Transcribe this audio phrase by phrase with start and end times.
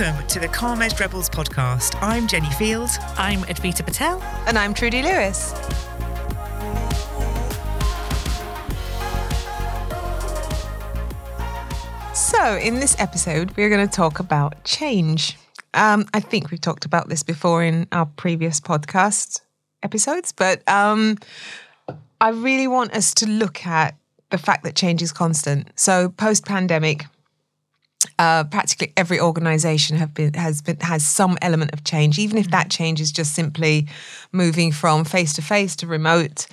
[0.00, 2.02] Welcome to the Calm Rebels podcast.
[2.02, 2.88] I'm Jenny Field.
[3.18, 4.18] I'm Advita Patel.
[4.46, 5.52] And I'm Trudy Lewis.
[12.14, 15.36] So, in this episode, we're going to talk about change.
[15.74, 19.42] Um, I think we've talked about this before in our previous podcast
[19.82, 21.18] episodes, but um,
[22.22, 23.96] I really want us to look at
[24.30, 25.68] the fact that change is constant.
[25.78, 27.04] So, post pandemic,
[28.18, 32.50] uh, practically every organization have been has been has some element of change, even if
[32.50, 33.86] that change is just simply
[34.32, 36.46] moving from face to face to remote.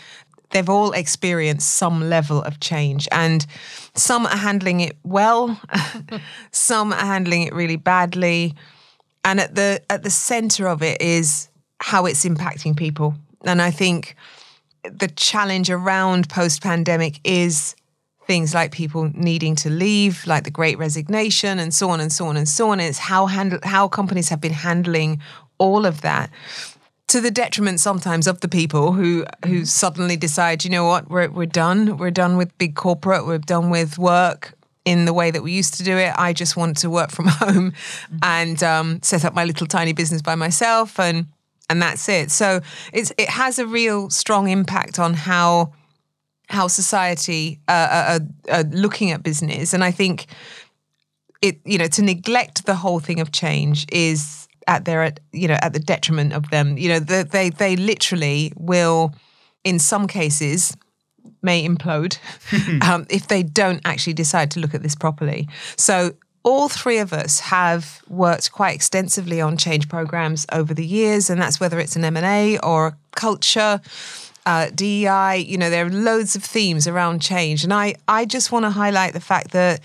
[0.51, 3.45] They've all experienced some level of change, and
[3.95, 5.59] some are handling it well,
[6.51, 8.55] some are handling it really badly,
[9.23, 13.15] and at the at the center of it is how it's impacting people.
[13.43, 14.15] And I think
[14.83, 17.75] the challenge around post pandemic is
[18.27, 22.27] things like people needing to leave, like the great resignation and so on and so
[22.27, 22.79] on and so on.
[22.79, 25.21] And it's how handle how companies have been handling
[25.57, 26.29] all of that
[27.07, 31.29] to the detriment sometimes of the people who who suddenly decide, you know what, we're
[31.29, 31.97] we're done.
[31.97, 35.73] We're done with big corporate, we're done with work in the way that we used
[35.75, 36.13] to do it.
[36.17, 37.73] I just want to work from home
[38.21, 41.27] and um, set up my little tiny business by myself and
[41.69, 42.31] and that's it.
[42.31, 42.61] So
[42.93, 45.73] it's it has a real strong impact on how
[46.47, 48.17] how society uh,
[48.49, 50.27] are, are, looking at business, and I think
[51.41, 55.57] it you know to neglect the whole thing of change is at their you know
[55.61, 56.77] at the detriment of them.
[56.77, 59.13] You know the, they they literally will,
[59.63, 60.75] in some cases,
[61.41, 62.17] may implode
[62.87, 65.47] um, if they don't actually decide to look at this properly.
[65.75, 71.29] So all three of us have worked quite extensively on change programs over the years,
[71.29, 73.81] and that's whether it's an M and A or a culture
[74.47, 75.45] uh, DEI.
[75.45, 78.71] You know, there are loads of themes around change, and I I just want to
[78.71, 79.81] highlight the fact that.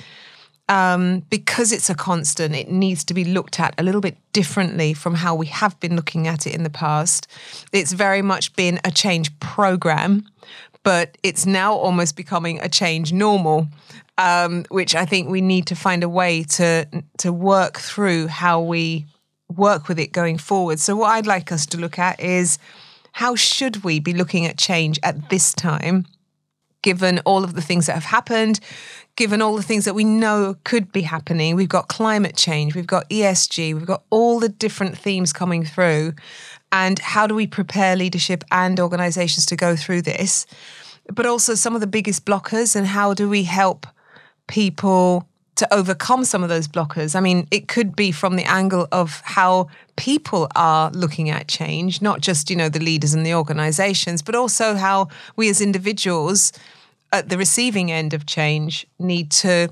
[0.69, 4.95] Um, because it's a constant, it needs to be looked at a little bit differently
[4.95, 7.27] from how we have been looking at it in the past.
[7.73, 10.25] It's very much been a change program,
[10.83, 13.67] but it's now almost becoming a change normal,
[14.17, 16.87] um, which I think we need to find a way to
[17.19, 19.05] to work through how we
[19.55, 20.79] work with it going forward.
[20.79, 22.59] So, what I'd like us to look at is
[23.13, 26.07] how should we be looking at change at this time,
[26.83, 28.59] given all of the things that have happened,
[29.17, 31.55] given all the things that we know could be happening?
[31.55, 36.15] We've got climate change, we've got ESG, we've got all the different themes coming through.
[36.73, 40.47] And how do we prepare leadership and organizations to go through this?
[41.13, 43.87] But also some of the biggest blockers, and how do we help
[44.49, 47.15] people to overcome some of those blockers.
[47.15, 52.01] I mean, it could be from the angle of how people are looking at change,
[52.01, 56.53] not just, you know, the leaders and the organizations, but also how we as individuals
[57.13, 59.69] at the receiving end of change need to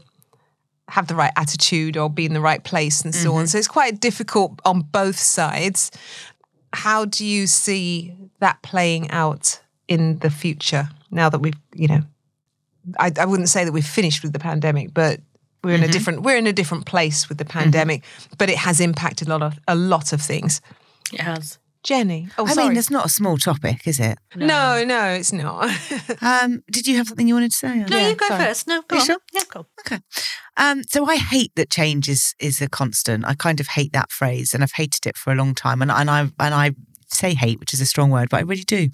[0.89, 3.39] have the right attitude or be in the right place and so mm-hmm.
[3.39, 3.47] on.
[3.47, 5.91] So it's quite difficult on both sides.
[6.73, 12.01] How do you see that playing out in the future now that we've, you know,
[12.99, 15.21] I, I wouldn't say that we've finished with the pandemic, but
[15.63, 15.91] we're in mm-hmm.
[15.91, 17.59] a different we're in a different place with the mm-hmm.
[17.59, 18.35] pandemic, mm-hmm.
[18.39, 20.61] but it has impacted a lot of a lot of things.
[21.13, 21.59] It has.
[21.83, 22.29] Jenny.
[22.37, 22.69] Oh, I sorry.
[22.69, 24.19] mean, it's not a small topic, is it?
[24.37, 25.71] No, no, no it's not.
[26.21, 27.75] um, did you have something you wanted to say?
[27.75, 28.45] No, yeah, you go sorry.
[28.45, 28.69] first.
[28.69, 29.07] No, go you on.
[29.07, 29.19] Sure?
[29.33, 29.67] Yeah, cool.
[29.81, 30.01] Okay.
[30.59, 33.25] Um, so I hate that change is is a constant.
[33.25, 35.81] I kind of hate that phrase, and I've hated it for a long time.
[35.81, 36.73] And and I and I
[37.09, 38.89] say hate, which is a strong word, but I really do,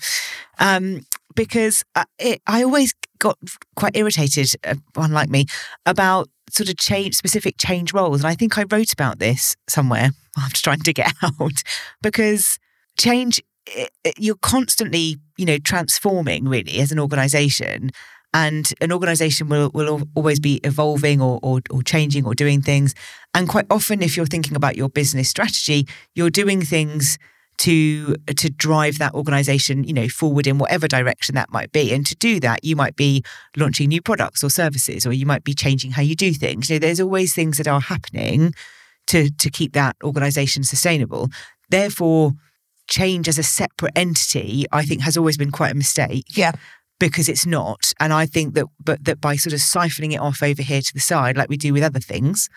[0.58, 1.04] um,
[1.36, 3.38] because I, it, I always got
[3.76, 5.46] quite irritated, uh, unlike me,
[5.84, 8.22] about sort of change specific change roles.
[8.22, 10.10] And I think I wrote about this somewhere.
[10.36, 11.62] I'm just trying to get out
[12.02, 12.58] because
[12.98, 17.90] change it, it, you're constantly, you know, transforming really as an organization.
[18.34, 22.94] And an organization will, will always be evolving or, or, or changing or doing things.
[23.32, 27.18] And quite often, if you're thinking about your business strategy, you're doing things
[27.58, 31.92] to to drive that organization you know forward in whatever direction that might be.
[31.92, 33.24] And to do that you might be
[33.56, 36.68] launching new products or services or you might be changing how you do things.
[36.68, 38.54] You know there's always things that are happening
[39.08, 41.28] to to keep that organization sustainable.
[41.70, 42.32] Therefore
[42.88, 46.24] change as a separate entity i think has always been quite a mistake.
[46.36, 46.52] Yeah.
[46.98, 47.92] Because it's not.
[47.98, 50.94] And i think that but that by sort of siphoning it off over here to
[50.94, 52.48] the side like we do with other things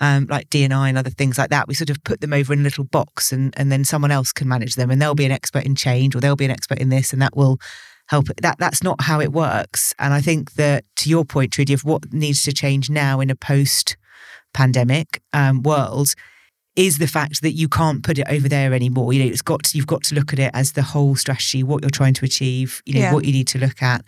[0.00, 1.68] um, like DNI and other things like that.
[1.68, 4.32] We sort of put them over in a little box and, and then someone else
[4.32, 6.78] can manage them and they'll be an expert in change or they'll be an expert
[6.78, 7.58] in this and that will
[8.08, 8.26] help.
[8.42, 9.94] That That's not how it works.
[9.98, 13.30] And I think that to your point, Trudy, of what needs to change now in
[13.30, 13.96] a post
[14.52, 16.08] pandemic um, world
[16.76, 19.12] is the fact that you can't put it over there anymore.
[19.12, 21.62] You know, it's got to, you've got to look at it as the whole strategy,
[21.62, 23.14] what you're trying to achieve, you know, yeah.
[23.14, 24.04] what you need to look at.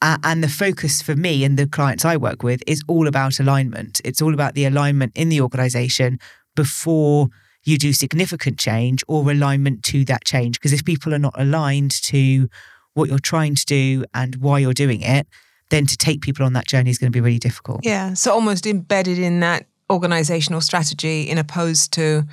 [0.00, 3.40] Uh, and the focus for me and the clients I work with is all about
[3.40, 4.00] alignment.
[4.04, 6.20] It's all about the alignment in the organization
[6.54, 7.28] before
[7.64, 10.58] you do significant change or alignment to that change.
[10.58, 12.48] Because if people are not aligned to
[12.94, 15.26] what you're trying to do and why you're doing it,
[15.70, 17.80] then to take people on that journey is going to be really difficult.
[17.82, 18.14] Yeah.
[18.14, 22.24] So almost embedded in that organizational strategy in opposed to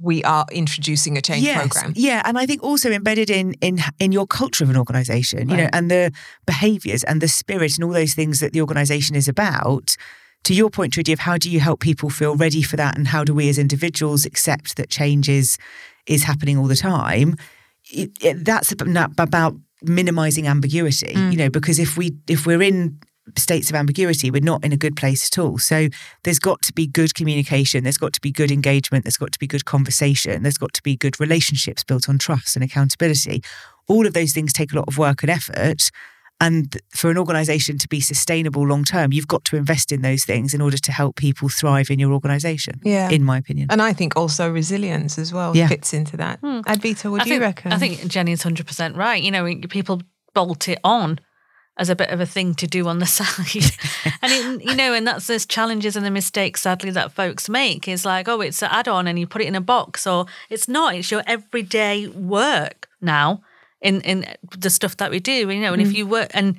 [0.00, 1.92] we are introducing a change yes, program.
[1.96, 5.56] Yeah, and I think also embedded in in in your culture of an organization, you
[5.56, 6.12] know, and the
[6.46, 9.96] behaviors and the spirit and all those things that the organization is about.
[10.44, 13.08] To your point, Trudy, of how do you help people feel ready for that, and
[13.08, 15.56] how do we as individuals accept that change is
[16.06, 17.36] is happening all the time?
[17.90, 21.30] It, it, that's about, about minimizing ambiguity, mm.
[21.30, 22.98] you know, because if we if we're in
[23.36, 25.58] states of ambiguity, we're not in a good place at all.
[25.58, 25.88] So
[26.24, 29.38] there's got to be good communication, there's got to be good engagement, there's got to
[29.38, 33.42] be good conversation, there's got to be good relationships built on trust and accountability.
[33.88, 35.90] All of those things take a lot of work and effort.
[36.40, 40.24] And for an organization to be sustainable long term, you've got to invest in those
[40.24, 43.08] things in order to help people thrive in your organization, Yeah.
[43.08, 43.68] in my opinion.
[43.70, 45.68] And I think also resilience as well Yeah.
[45.68, 46.40] fits into that.
[46.40, 46.58] Hmm.
[46.66, 47.72] Advita, what I do think, you reckon?
[47.72, 49.22] I think Jenny's hundred percent right.
[49.22, 50.02] You know, people
[50.34, 51.20] bolt it on
[51.76, 53.72] as a bit of a thing to do on the side,
[54.22, 57.88] and it, you know, and that's those challenges and the mistakes, sadly, that folks make.
[57.88, 60.68] Is like, oh, it's an add-on, and you put it in a box, or it's
[60.68, 60.94] not.
[60.94, 63.42] It's your everyday work now
[63.80, 64.26] in in
[64.56, 65.32] the stuff that we do.
[65.32, 65.94] You know, and if mm.
[65.94, 66.56] you work and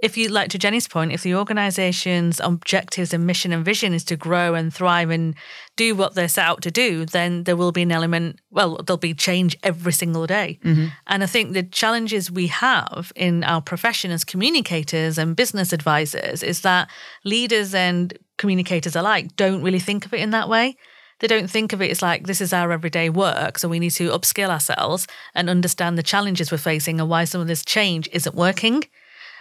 [0.00, 4.04] if you like to Jenny's point, if the organization's objectives and mission and vision is
[4.04, 5.34] to grow and thrive and
[5.74, 8.96] do what they're set out to do, then there will be an element, well, there'll
[8.96, 10.60] be change every single day.
[10.62, 10.86] Mm-hmm.
[11.08, 16.44] And I think the challenges we have in our profession as communicators and business advisors
[16.44, 16.88] is that
[17.24, 20.76] leaders and communicators alike don't really think of it in that way.
[21.18, 23.90] They don't think of it as like this is our everyday work, so we need
[23.90, 28.08] to upskill ourselves and understand the challenges we're facing and why some of this change
[28.12, 28.84] isn't working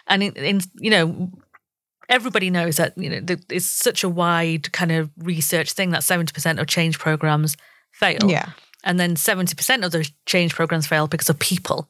[0.08, 1.30] and in, in you know
[2.10, 6.02] everybody knows that you know th- it's such a wide kind of research thing that
[6.02, 7.58] 70% of change programs
[7.92, 8.50] fail Yeah.
[8.84, 11.90] and then 70% of those change programs fail because of people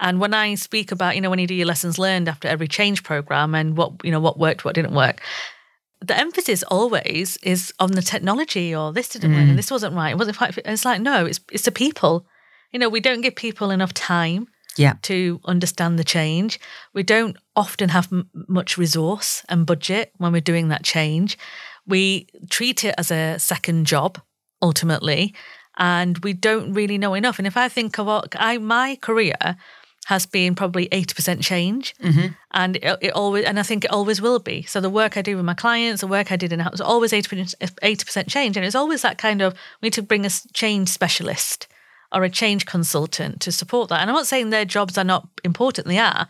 [0.00, 2.68] and when i speak about you know when you do your lessons learned after every
[2.68, 5.20] change program and what you know what worked what didn't work
[6.00, 10.12] the emphasis always is on the technology or this didn't work and this wasn't right
[10.12, 12.24] it wasn't quite it's like no it's it's the people
[12.72, 14.94] you know we don't give people enough time Yeah.
[15.02, 16.60] to understand the change.
[16.94, 21.36] We don't often have m- much resource and budget when we're doing that change.
[21.86, 24.20] We treat it as a second job
[24.62, 25.34] ultimately,
[25.76, 27.38] and we don't really know enough.
[27.38, 29.56] And if I think of what I my career
[30.06, 32.28] has been probably 80% change mm-hmm.
[32.52, 34.62] and it, it always and I think it always will be.
[34.62, 37.12] So the work I do with my clients, the work I did in house always
[37.12, 39.52] 80% 80% change and it's always that kind of
[39.82, 41.66] we need to bring a change specialist
[42.12, 44.00] or a change consultant to support that.
[44.00, 46.26] And I'm not saying their jobs are not important, they are,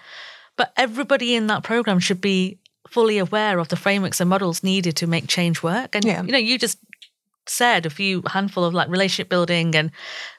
[0.58, 4.96] but everybody in that program should be fully aware of the frameworks and models needed
[4.96, 5.94] to make change work.
[5.94, 6.22] And Yeah.
[6.22, 6.78] you know, you just
[7.46, 9.90] said a few handful of like relationship building and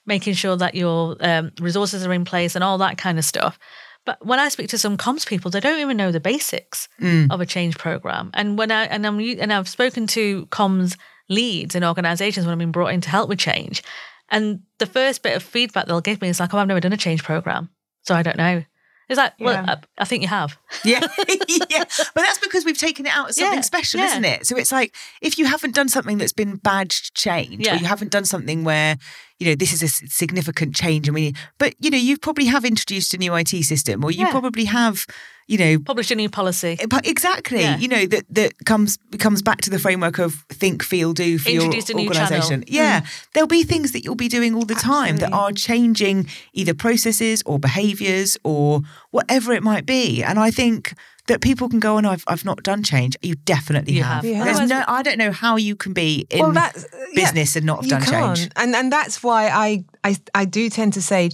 [0.05, 3.57] making sure that your um, resources are in place and all that kind of stuff.
[4.05, 6.87] But when I speak to some comms people, they don't even know the basics
[7.31, 8.29] of a change program.
[8.33, 10.95] And when I and I'm and I've spoken to comms
[11.27, 13.83] leads in organizations when I've been brought in to help with change,
[14.29, 16.93] and the first bit of feedback they'll give me is like, "Oh, I've never done
[16.93, 17.69] a change program,
[18.03, 18.63] so I don't know."
[19.09, 19.75] It's like, well, Yeah.
[19.97, 20.57] I, I think you have.
[20.85, 20.99] Yeah,
[21.69, 21.83] yeah.
[22.13, 24.05] But that's because we've taken it out as something Yeah, special, yeah.
[24.11, 24.47] isn't it?
[24.47, 28.11] So it's like if you haven't done something that's been badged change, or you haven't
[28.11, 28.97] done something where
[29.39, 32.65] you know this is a significant change, and we, but you know, you probably have
[32.65, 34.31] introduced a new IT system, or you Yeah.
[34.31, 35.05] probably have,
[35.47, 35.79] you know.
[35.79, 36.77] Published a new policy.
[36.79, 37.77] Eh, exactly, Yeah.
[37.77, 41.49] you know that that comes comes back to the framework of think, feel, do for
[41.51, 42.21] your Introduced new channel.
[42.21, 42.61] organisation.
[42.67, 42.73] Hmm.
[42.73, 43.01] Yeah,
[43.33, 47.41] there'll be things that you'll be doing all the time that are changing either processes
[47.45, 48.81] or behaviours or
[49.11, 50.21] whatever it might be.
[50.23, 50.93] And I think
[51.29, 54.23] that people can go, "Oh no, I've, I've not done change." You definitely You have.
[54.23, 54.25] have.
[54.25, 54.43] Yeah.
[54.43, 57.55] There's Otherwise- no, I don't know how you can be in well, that's yeah, business
[57.55, 58.37] and not have done can't.
[58.37, 58.51] change.
[58.55, 61.31] and and that's why I, I I do tend to say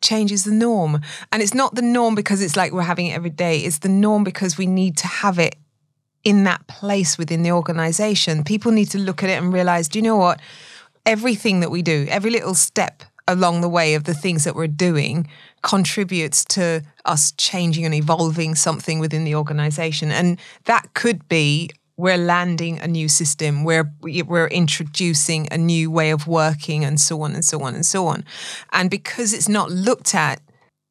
[0.00, 1.00] change is the norm,
[1.32, 3.60] and it's not the norm because it's like we're having it every day.
[3.60, 5.54] It's the norm because we need to have it
[6.24, 8.44] in that place within the organization.
[8.44, 10.40] People need to look at it and realize, do you know what?
[11.06, 14.66] Everything that we do, every little step along the way of the things that we're
[14.66, 15.28] doing
[15.62, 20.10] contributes to us changing and evolving something within the organization.
[20.10, 26.10] And that could be we're landing a new system, we're we're introducing a new way
[26.10, 28.24] of working and so on and so on and so on.
[28.72, 30.40] And because it's not looked at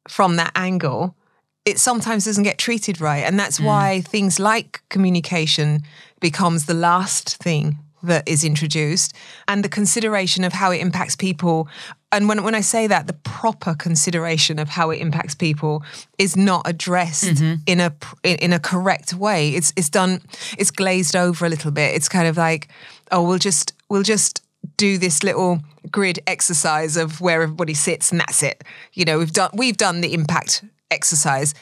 [0.08, 1.16] from that angle,
[1.64, 3.24] it sometimes doesn't get treated right.
[3.24, 3.64] And that's hmm.
[3.64, 5.82] why things like communication
[6.20, 9.14] becomes the last thing that is introduced
[9.48, 11.68] and the consideration of how it impacts people.
[12.12, 15.82] And when, when I say that, the proper consideration of how it impacts people
[16.18, 17.62] is not addressed mm-hmm.
[17.66, 19.50] in a in, in a correct way.
[19.50, 20.22] It's it's done.
[20.58, 21.94] It's glazed over a little bit.
[21.94, 22.68] It's kind of like,
[23.12, 24.42] oh, we'll just we'll just
[24.76, 28.62] do this little grid exercise of where everybody sits and that's it.
[28.92, 31.54] You know, we've done we've done the impact exercise.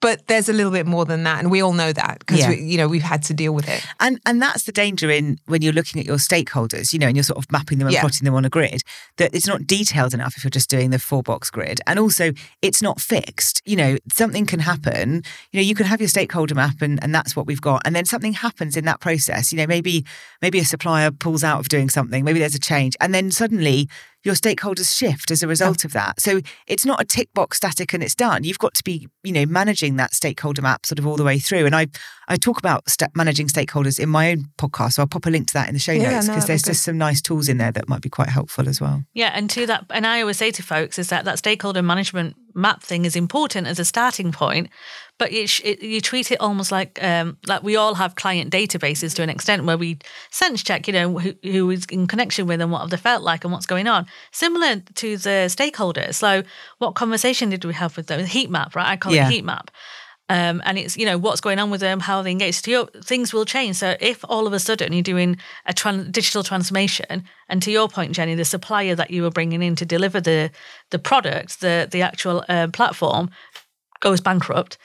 [0.00, 2.50] But there's a little bit more than that, and we all know that because Yeah.
[2.52, 3.84] you know we've had to deal with it.
[4.00, 7.16] And and that's the danger in when you're looking at your stakeholders, you know, and
[7.16, 8.00] you're sort of mapping them and Yeah.
[8.00, 8.82] plotting them on a grid,
[9.18, 11.80] that it's not detailed enough if you're just doing the four box grid.
[11.86, 13.60] And also it's not fixed.
[13.66, 15.22] You know, something can happen.
[15.52, 17.82] You know, you can have your stakeholder map and, and that's what we've got.
[17.84, 19.52] And then something happens in that process.
[19.52, 20.06] You know, maybe
[20.40, 23.88] maybe a supplier pulls out of doing something, maybe there's a change, and then suddenly
[24.22, 26.20] your stakeholders shift as a result of that.
[26.20, 28.44] So it's not a tick box static and it's done.
[28.44, 31.38] You've got to be, you know, managing that stakeholder map sort of all the way
[31.38, 31.66] through.
[31.66, 31.86] And I,
[32.28, 35.48] I talk about sta managing stakeholders in my own podcast, so I'll pop a link
[35.48, 37.56] to that in the show Yeah, notes because be there's just some nice tools in
[37.56, 39.04] there that might be quite helpful as well.
[39.14, 42.36] Yeah, and to that, and I always say to folks is that that stakeholder management
[42.54, 44.68] map thing is important as a starting point,
[45.20, 49.14] but it, it, you treat it almost like um, like we all have client databases
[49.14, 49.98] to an extent where we
[50.30, 53.22] sense check, you know, who, who is in connection with and what have they felt
[53.22, 54.06] like and what's going on.
[54.32, 56.14] Similar to the stakeholders.
[56.14, 56.42] So,
[56.78, 58.24] what conversation did we have with them?
[58.24, 58.88] Heat map, right?
[58.88, 59.28] I call Yeah.
[59.28, 59.70] it heat map.
[60.30, 62.54] Um, and it's you know what's going on with them, how they engage.
[62.62, 63.76] So your, things will change.
[63.76, 65.36] So if all of a sudden you're doing
[65.66, 69.62] a tran- digital transformation, and to your point, Jenny, the supplier that you were bringing
[69.62, 70.50] in to deliver the
[70.90, 73.28] the product, the the actual uh, platform,
[74.00, 74.78] goes bankrupt,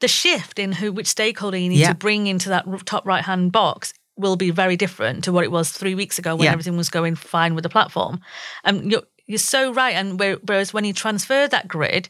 [0.00, 1.88] the shift in who which stakeholder you need Yeah.
[1.88, 5.50] to bring into that top right hand box will be very different to what it
[5.50, 6.52] was three weeks ago when Yeah.
[6.52, 8.20] everything was going fine with the platform.
[8.64, 9.94] And you're you're so right.
[9.96, 12.08] And where- whereas when you transfer that grid,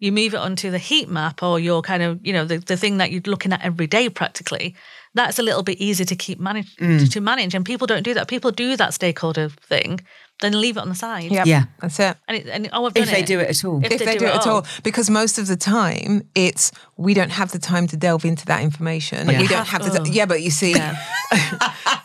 [0.00, 2.76] you move it onto the heat map or your kind of you know the, the
[2.76, 4.74] thing that you're looking at every day practically
[5.16, 7.10] that's a little bit easier to keep manage Mm.
[7.14, 10.00] to manage and people don't do that people do that stakeholder thing
[10.42, 11.64] then leave it on the side Yep, Yeah.
[11.80, 12.14] that's it.
[12.28, 13.78] and, it, and oh I've done If they do it at all.
[13.84, 14.66] If if they, do, it at all.
[14.82, 18.60] Because most of the time, it's we don't have the time to delve into that
[18.62, 19.20] information.
[19.30, 19.40] Yeah.
[19.40, 20.10] We don't have- have to.
[20.18, 20.74] yeah, but you see,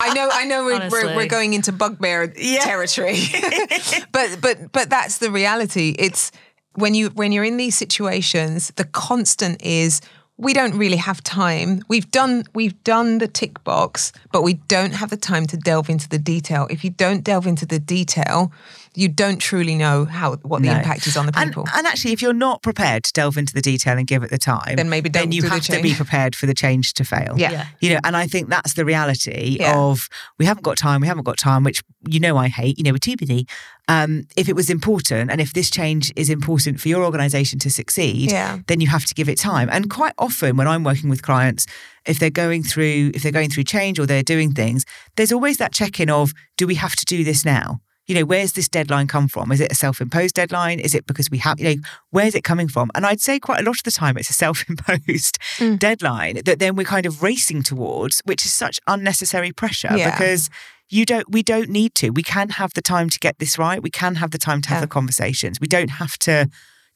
[0.06, 2.60] I know, I know, we're, we're, we're going into bugbear Yeah.
[2.63, 3.20] territory,
[4.12, 5.96] but but but that's the reality.
[6.00, 6.32] It's
[6.75, 10.01] when you when you're in these situations, the constant is.
[10.38, 11.84] We don't really have time.
[11.88, 15.90] We've done we've done the tick box, but we don't have the time to delve
[15.90, 16.68] into the detail.
[16.70, 18.52] If you don't delve into the detail,
[18.93, 20.77] you don't truly know how what the No.
[20.77, 21.65] impact is on the people.
[21.74, 24.38] and actually, if you're not prepared to delve into the detail and give it the
[24.38, 27.03] time, Then maybe then you do the have to be prepared for the change to
[27.05, 27.36] fail.
[27.38, 27.51] Yeah.
[27.51, 27.65] Yeah.
[27.79, 29.77] You know, and I think that's the reality Yeah.
[29.77, 32.83] of we haven't got time, we haven't got time, which you know I hate, you
[32.83, 33.48] know, we're too busy.
[33.88, 37.69] Um, if it was important and if this change is important for your organization to
[37.69, 38.60] succeed, Yeah.
[38.67, 39.69] then you have to give it time.
[39.71, 41.65] And quite often when I'm working with clients,
[42.05, 45.57] if they're going through if they're going through change or they're doing things, there's always
[45.57, 47.79] that check-in of do we have to do this now?
[48.08, 49.51] You know, where's this deadline come from?
[49.51, 50.79] Is it a self-imposed deadline?
[50.79, 52.89] Is it because we have, you know, where's it coming from?
[52.96, 55.79] And I'd say quite a lot of the time it's a self-imposed mm.
[55.79, 60.12] deadline that then we're kind of racing towards, which is such unnecessary pressure Yeah.
[60.12, 60.50] because
[60.89, 62.10] you don't we don't need to.
[62.10, 63.81] We can have the time to get this right.
[63.81, 64.81] We can have the time to have Yeah.
[64.81, 65.60] the conversations.
[65.62, 66.50] We don't have to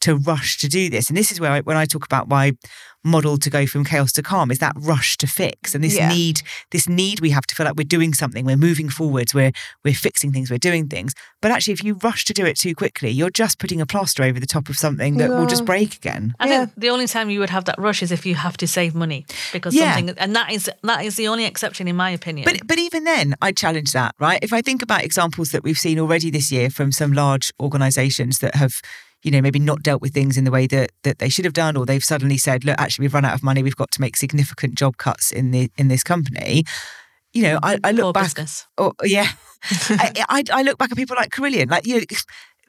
[0.06, 1.10] to rush to do this.
[1.10, 2.54] And this is where I, when I talk about my
[3.08, 6.10] model to go from chaos to calm is that rush to fix and this Yeah.
[6.10, 9.52] need this need we have to feel like we're doing something, we're moving forwards, we're
[9.84, 11.14] we're fixing things, we're doing things.
[11.40, 14.24] But actually if you rush to do it too quickly, you're just putting a plaster
[14.24, 16.34] over the top of something that will just break again.
[16.40, 16.66] I Yeah.
[16.66, 18.96] think the only time you would have that rush is if you have to save
[18.96, 19.94] money because Yeah.
[19.96, 22.46] something, and that is that is the only exception in my opinion.
[22.50, 24.40] But but even then, I challenge that, right?
[24.42, 28.40] If I think about examples that we've seen already this year from some large organisations
[28.40, 28.74] that have,
[29.26, 31.54] you know, maybe not dealt with things in the way that that they should have
[31.54, 34.00] done, or they've suddenly said, look, actually, we've run out of money, we've got to
[34.00, 36.64] make significant job cuts in the in this company.
[37.34, 38.26] You know, I, I look Poor back.
[38.26, 38.68] business.
[38.78, 39.30] Oh, yeah,
[39.90, 42.06] I, I I look back at people like Carillion, like you know.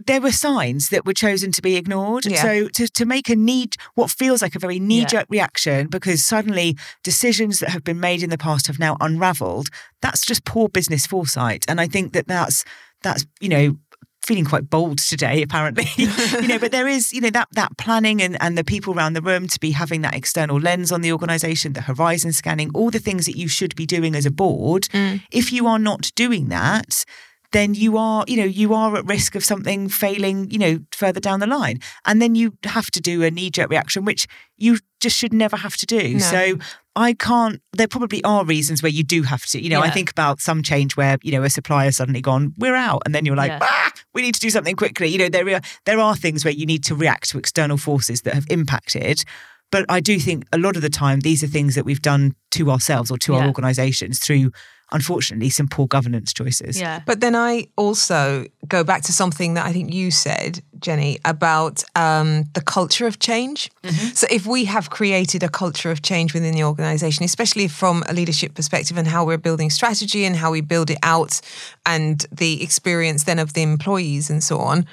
[0.07, 2.27] There were signs that were chosen to be ignored.
[2.27, 2.43] Yeah.
[2.43, 6.23] So to, to make a need, what feels like a very knee jerk reaction, because
[6.23, 9.69] suddenly decisions that have been made in the past have now unravelled.
[10.03, 12.63] That's just poor business foresight, and I think that that's
[13.03, 13.77] that's you know
[14.27, 15.87] feeling quite bold today apparently.
[16.37, 19.15] You know but there is you know that that planning and and the people around
[19.15, 22.91] the room to be having that external lens on the organization the horizon scanning all
[22.91, 24.85] the things that you should be doing as a board.
[24.93, 25.23] Mm.
[25.31, 27.05] If you are not doing that
[27.53, 31.21] then you are you know you are at risk of something failing you know further
[31.21, 34.27] down the line and then you have to do a knee jerk reaction which
[34.57, 36.19] you just should never have to do No.
[36.19, 36.59] so
[36.99, 37.61] I can't.
[37.75, 39.63] There probably are reasons where you do have to.
[39.63, 42.75] You know, I think about some change where you know a supplier suddenly gone, we're
[42.75, 43.59] out, and then you're like, Yeah.
[43.61, 45.09] ah, we need to do something quickly.
[45.09, 48.23] You know, there are there are things where you need to react to external forces
[48.23, 49.25] that have impacted.
[49.71, 52.35] But I do think a lot of the time these are things that we've done
[52.53, 54.53] to ourselves or to our organisations through
[54.93, 56.81] unfortunately, some poor governance choices.
[56.81, 57.03] Yeah.
[57.07, 61.83] But then I also go back to something that I think you said, Jenny, about
[61.97, 63.71] um, the culture of change.
[64.15, 68.15] So if we have created a culture of change within the organization, especially from a
[68.15, 71.41] leadership perspective and how we're building strategy and how we build it out
[71.85, 74.87] and the experience then of the employees and so on,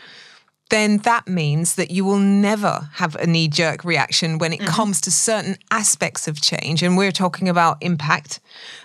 [0.69, 5.01] then that means that you will never have a knee jerk reaction when it comes
[5.01, 6.81] to certain aspects of change.
[6.81, 8.39] And we're talking about impact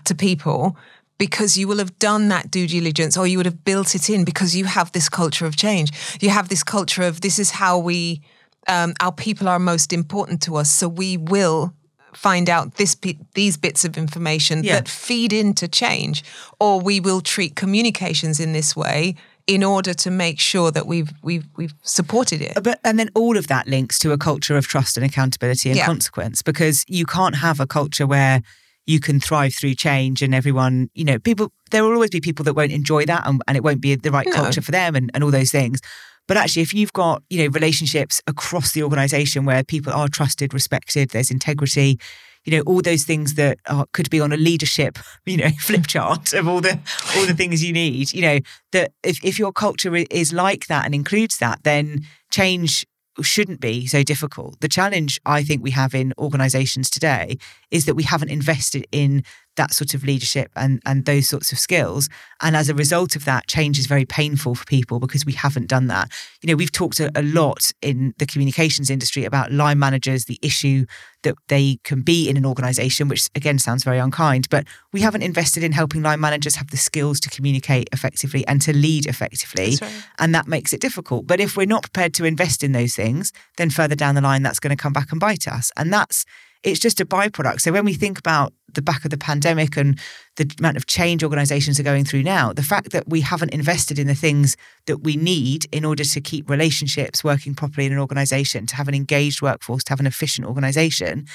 [0.05, 0.77] to people
[1.19, 4.25] because you will have done that due diligence or you would have built it in
[4.25, 5.91] because you have this culture of change.
[6.21, 8.23] You have this culture of this is how we,
[8.69, 10.71] um, our people are most important to us.
[10.71, 11.75] So we will
[12.15, 12.97] find out this
[13.35, 14.77] these bits of information Yeah.
[14.77, 16.25] that feed into change
[16.59, 19.15] or we will treat communications in this way
[19.47, 22.55] in order to make sure that we've we've we've supported it.
[22.63, 25.77] But and then all of that links to a culture of trust and accountability and
[25.77, 25.87] Yeah.
[25.87, 28.43] consequence because you can't have a culture where
[28.89, 32.43] you can thrive through change and everyone, you know, people there will always be people
[32.47, 34.33] that won't enjoy that and, and it won't be the right No.
[34.33, 35.81] culture for them and, and all those things.
[36.27, 40.55] But actually if you've got, you know, relationships across the organization where people are trusted,
[40.55, 41.99] respected, there's integrity,
[42.45, 45.87] you know, all those things that are, could be on a leadership, you know, flip
[45.87, 46.79] chart of all the
[47.17, 48.15] all the things you need.
[48.15, 48.39] You know,
[48.73, 52.87] that if, if your culture is like that and includes that, then change
[53.23, 54.61] shouldn't be so difficult.
[54.61, 57.39] The challenge I think we have in organizations today
[57.71, 59.25] is that we haven't invested in
[59.59, 62.09] that sort of leadership and and those sorts of skills.
[62.41, 65.67] And as a result of that change is very painful for people because we haven't
[65.67, 66.11] done that.
[66.43, 70.39] You know we've talked a, a lot in the communications industry about line managers the
[70.41, 70.87] issue
[71.25, 75.23] that they can be in an organization which again sounds very unkind but we haven't
[75.23, 79.77] invested in helping line managers have the skills to communicate effectively and to lead effectively.
[79.83, 79.93] Right.
[80.19, 81.27] and that makes it difficult.
[81.27, 84.43] But if we're not prepared to invest in those things then further down the line
[84.43, 85.71] that's going to come back and bite us.
[85.77, 86.25] And that's
[86.63, 87.61] it's just a byproduct.
[87.61, 89.99] So when we think about the back of the pandemic and
[90.37, 93.99] the amount of change organizations are going through now, the fact that we haven't invested
[93.99, 97.99] in the things that we need in order to keep relationships working properly in an
[97.99, 101.27] organization, to have an engaged workforce, to have an efficient organization,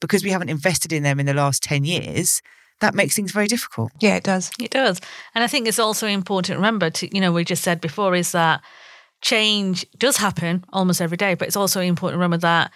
[0.00, 2.42] because we haven't invested in them in the last 10 years,
[2.80, 3.92] that makes things very difficult.
[4.00, 4.50] Yeah, it does.
[4.58, 5.00] It does.
[5.34, 8.14] And I think it's also important to remember to, you know, we just said before
[8.14, 8.62] is that
[9.20, 12.72] change does happen almost every day, but it's also important to remember that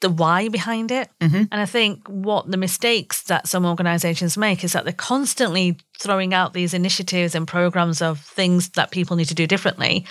[0.00, 1.08] the why behind it.
[1.20, 1.44] Mm-hmm.
[1.50, 6.34] And I think what the mistakes that some organizations make is that they're constantly throwing
[6.34, 10.04] out these initiatives and programs of things that people need to do differently.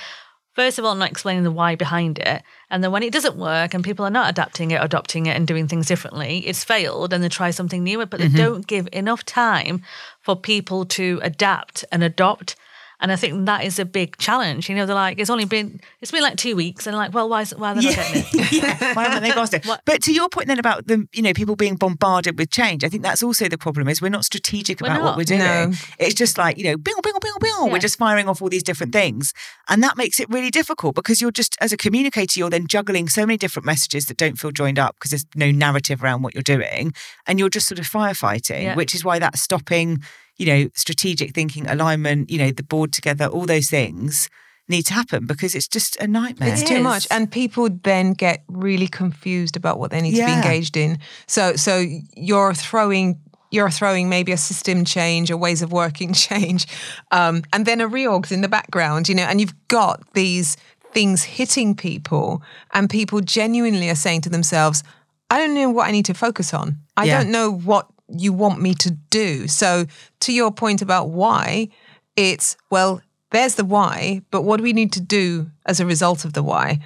[0.55, 2.41] First of all, not explaining the why behind it.
[2.69, 5.45] And then when it doesn't work and people are not adapting it, adopting it, and
[5.45, 8.37] doing things differently, it's failed and they try something new, but they mm-hmm.
[8.37, 9.83] don't give enough time
[10.21, 12.55] for people to adapt and adopt.
[12.99, 14.69] And I think that is a big challenge.
[14.69, 16.87] You know, they're like, it's only been, it's been like two weeks.
[16.87, 18.51] And like, well, why, is, why are they not getting it?
[18.53, 18.93] yeah.
[18.95, 19.67] Why haven't they got it?
[19.85, 22.89] But to your point then about the, you know, people being bombarded with change, I
[22.89, 25.39] think that's also the problem is we're not strategic We're about what we're doing.
[25.39, 25.71] No.
[25.99, 27.51] It's just like, you know, bing, bing, bing, bing.
[27.65, 27.71] Yeah.
[27.71, 29.33] We're just firing off all these different things.
[29.67, 33.09] And that makes it really difficult because you're just, as a communicator, you're then juggling
[33.09, 36.33] so many different messages that don't feel joined up because there's no narrative around what
[36.33, 36.93] you're doing.
[37.27, 38.75] And you're just sort of firefighting, Yeah.
[38.75, 40.01] which is why that's stopping,
[40.37, 44.29] you know, strategic thinking, alignment, you know, the board together, all those things
[44.67, 46.49] need to happen because it's just a nightmare.
[46.49, 46.83] It's It too is.
[46.83, 50.97] much, and people then get really confused about what they need to be engaged in.
[51.27, 53.19] So, so you're throwing
[53.51, 56.65] you're throwing maybe a system change or ways of working change,
[57.11, 60.57] um, and then a reorgs in the background, you know, and you've got these
[60.93, 62.41] things hitting people,
[62.73, 64.83] and people genuinely are saying to themselves,
[65.29, 66.79] "I don't know what I need to focus on.
[66.97, 67.19] I Yeah.
[67.19, 69.85] don't know what you want me to do." So,
[70.21, 71.69] to your point about why,
[72.15, 76.25] it's well, there's the why, but what do we need to do as a result
[76.25, 76.79] of the why?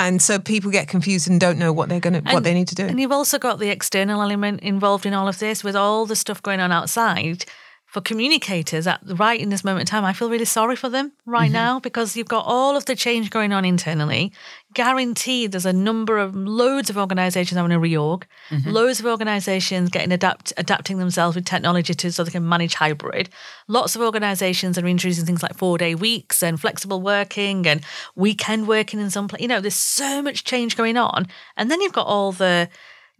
[0.00, 2.74] And so people get confused and don't know what they're gonna what they need to
[2.76, 2.84] do.
[2.86, 6.14] And you've also got the external element involved in all of this with all the
[6.14, 7.44] stuff going on outside.
[7.86, 11.12] For communicators at right in this moment in time, I feel really sorry for them
[11.26, 11.52] right Mm-hmm.
[11.54, 14.30] now because you've got all of the change going on internally.
[14.74, 18.70] Guaranteed, there's a number of loads of organisations having a reorg, Mm-hmm.
[18.70, 23.28] loads of organisations getting adapt adapting themselves with technology to so they can manage hybrid.
[23.66, 27.82] Lots of organisations are introducing things like four day weeks and flexible working and
[28.14, 29.42] weekend working in some place.
[29.42, 31.26] You know, there's so much change going on,
[31.56, 32.68] and then you've got all the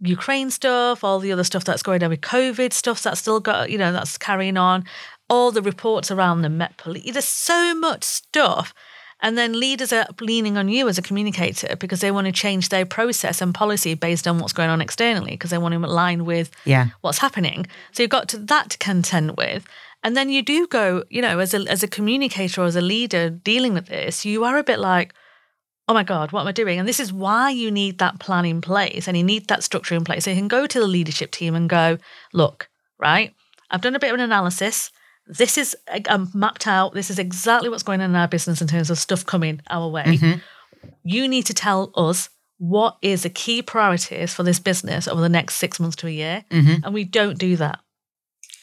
[0.01, 3.69] Ukraine stuff, all the other stuff that's going on with COVID stuff that's still got,
[3.69, 4.85] you know, that's carrying on,
[5.29, 7.11] all the reports around the Met Police.
[7.11, 8.73] There's so much stuff.
[9.21, 12.69] And then leaders are leaning on you as a communicator because they want to change
[12.69, 16.23] their process and policy based on what's going on externally because they want to align
[16.25, 16.87] with Yeah.
[17.01, 17.67] what's happening.
[17.91, 19.65] So you've got to that to contend with.
[20.03, 22.81] And then you do go, you know, as a as a communicator or as a
[22.81, 25.13] leader dealing with this, you are a bit like,
[25.89, 26.79] oh my God, what am I doing?
[26.79, 29.95] And this is why you need that plan in place and you need that structure
[29.95, 30.23] in place.
[30.23, 31.97] So you can go to the leadership team and go,
[32.31, 33.33] look, right,
[33.69, 34.91] I've done a bit of an analysis.
[35.29, 35.77] This is
[36.09, 36.93] um, mapped out.
[36.93, 39.87] This is exactly what's going on in our business in terms of stuff coming our
[39.87, 40.03] way.
[40.03, 40.39] Mm-hmm.
[41.03, 45.29] You need to tell us what is the key priorities for this business over the
[45.29, 46.43] next six months to a year.
[46.83, 47.79] And we don't do that.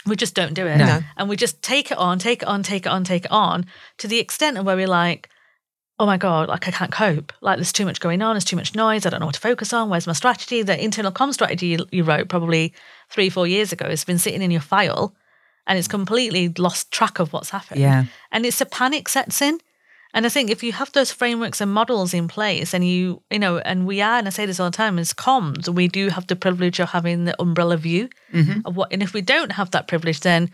[0.07, 0.77] We just don't do it.
[0.77, 1.01] No.
[1.17, 3.67] And we just take it on, take it on, take it on, take it on
[3.99, 5.31] to the extent of where we're like,
[5.99, 7.33] oh my God, like I can't cope.
[7.41, 9.07] Like there's too much going on, there's too much noise.
[9.07, 9.89] I don't know what to focus on.
[9.89, 10.63] Where's my strategy?
[10.63, 12.75] The internal com strategy you, you wrote probably
[13.09, 15.15] three, four years ago has been sitting in your file
[15.67, 17.83] and it's completely lost track of what's happening.
[17.83, 18.05] Yeah.
[18.31, 19.59] And it's a panic sets in.
[20.15, 23.39] And I think if you have those frameworks and models in place and you, you
[23.39, 26.09] know, and we are, and I say this all the time, as comms, we do
[26.09, 28.61] have the privilege of having the umbrella view mm-hmm.
[28.65, 30.51] of what, and if we don't have that privilege, then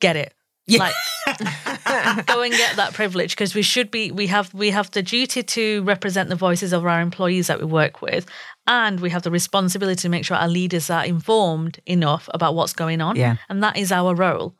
[0.00, 0.34] get it.
[0.78, 0.94] Like
[2.26, 5.42] go and get that privilege because we should be we have we have the duty
[5.42, 8.26] to represent the voices of our employees that we work with
[8.66, 12.72] and we have the responsibility to make sure our leaders are informed enough about what's
[12.72, 13.16] going on.
[13.16, 13.36] Yeah.
[13.48, 14.54] and that is our role.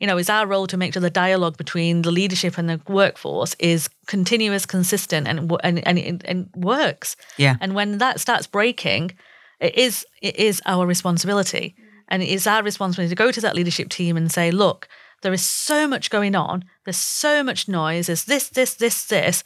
[0.00, 2.80] You know it's our role to make sure the dialogue between the leadership and the
[2.86, 7.16] workforce is continuous consistent and and and, and, and works.
[7.36, 7.56] Yeah.
[7.60, 9.12] and when that starts breaking
[9.60, 11.74] it is it is our responsibility.
[12.08, 14.88] And it is our responsibility to go to that leadership team and say look
[15.22, 19.42] there is so much going on there's so much noise there's this this this this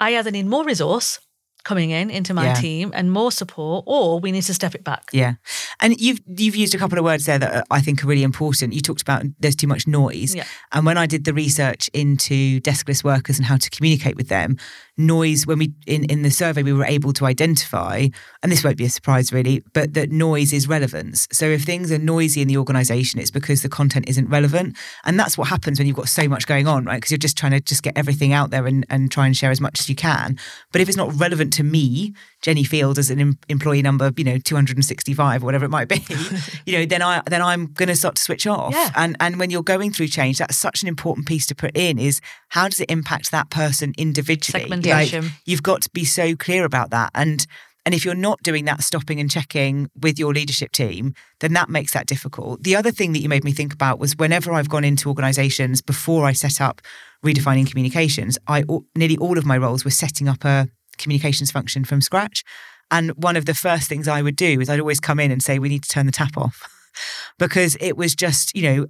[0.00, 1.18] i either need more resource
[1.64, 2.54] coming in into my Yeah.
[2.54, 5.34] team and more support or we need to step it back Yeah,
[5.80, 8.72] and you've you've used a couple of words there that I think are really important.
[8.72, 10.44] You talked about there's too much noise, Yeah.
[10.70, 14.58] and when I did the research into deskless workers and how to communicate with them,
[14.96, 18.06] noise when we in in the survey we were able to identify,
[18.42, 21.28] and this won't be a surprise really, but that noise is relevance.
[21.32, 25.18] So if things are noisy in the organisation, it's because the content isn't relevant, and
[25.18, 26.96] that's what happens when you've got so much going on, right?
[26.96, 29.50] Because you're just trying to just get everything out there and and try and share
[29.50, 30.38] as much as you can.
[30.72, 32.14] But if it's not relevant to me,
[32.46, 36.00] Jenny Field as an em- employee number, you know, 265 or whatever it might be,
[36.64, 38.72] you know, then I then I'm going to start to switch off.
[38.72, 38.92] Yeah.
[38.94, 41.98] And and when you're going through change, that's such an important piece to put in
[41.98, 44.60] is how does it impact that person individually?
[44.60, 45.24] Segmentation.
[45.24, 47.44] Like, you've got to be so clear about that and
[47.84, 51.68] and if you're not doing that stopping and checking with your leadership team, then that
[51.68, 52.62] makes that difficult.
[52.62, 55.82] The other thing that you made me think about was whenever I've gone into organizations
[55.82, 56.80] before I set up
[57.24, 58.64] redefining communications, I
[58.96, 62.44] nearly all of my roles were setting up a communications function from scratch.
[62.90, 65.42] And one of the first things I would do is I'd always come in and
[65.42, 66.62] say, we need to turn the tap off
[67.38, 68.86] because it was just, you know,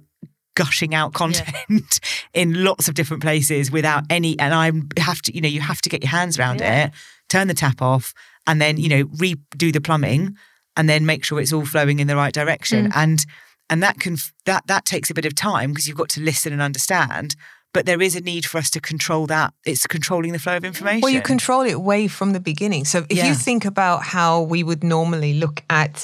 [0.55, 1.99] gushing out content
[2.33, 5.81] in lots of different places without any, and I have to, you know, you have
[5.81, 6.85] to get your hands around Yeah.
[6.85, 6.93] it,
[7.29, 8.13] turn the tap off,
[8.45, 10.35] and then, you know, redo the plumbing
[10.75, 12.87] and then make sure it's all flowing in the right direction.
[12.87, 12.95] Mm.
[12.95, 13.25] And,
[13.69, 16.53] and that can, that, that takes a bit of time because you've got to listen
[16.53, 17.35] and understand.
[17.77, 19.53] But there is a need for us to control that.
[19.63, 21.01] It's controlling the flow of information.
[21.01, 22.85] Well, you control it way from the beginning.
[22.85, 23.27] So if Yeah.
[23.27, 26.03] you think about how we would normally look at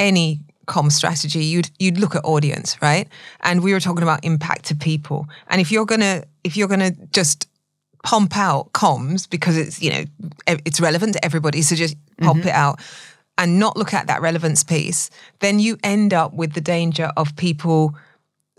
[0.00, 3.06] any com strategy, you'd you'd look at audience, right?
[3.38, 5.28] And we were talking about impact to people.
[5.46, 7.46] And if you're gonna if you're gonna just
[8.02, 10.04] pump out comms because it's you know
[10.66, 12.48] it's relevant to everybody, so just pump mm-hmm.
[12.48, 12.80] it out
[13.38, 15.08] and not look at that relevance piece,
[15.38, 17.94] then you end up with the danger of people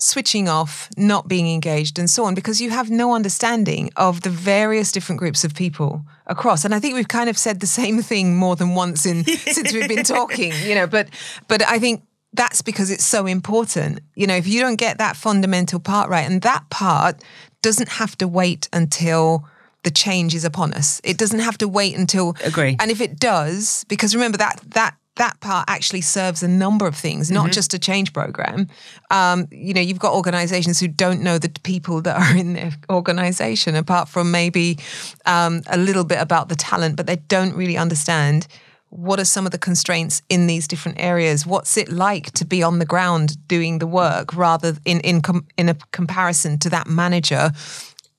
[0.04, 4.30] switching off, not being engaged, and so on, because you have no understanding of the
[4.30, 6.66] various different groups of people across.
[6.66, 9.24] And I think we've kind of said the same thing more than once in
[9.56, 10.88] since we've been talking, you know.
[10.88, 11.10] But
[11.48, 14.02] but I think that's because it's so important.
[14.16, 17.22] You know, if you don't get that fundamental part right, and that part
[17.62, 19.48] doesn't have to wait until
[19.84, 21.02] the change is upon us.
[21.04, 22.76] It doesn't have to wait until Agree.
[22.80, 26.95] and if it does, because remember that that that part actually serves a number of
[26.95, 28.67] things, not just a change program.
[29.12, 32.71] Um, you know, you've got organizations who don't know the people that are in their
[32.89, 34.80] organization, apart from maybe
[35.26, 38.47] um, a little bit about the talent, but they don't really understand
[38.89, 41.45] what are some of the constraints in these different areas.
[41.45, 45.47] What's it like to be on the ground doing the work, rather in in com-
[45.58, 47.52] in a comparison to that manager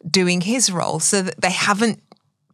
[0.08, 2.00] doing his role, so that they haven't